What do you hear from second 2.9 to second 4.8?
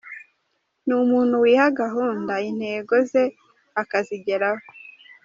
ze akazigeraho.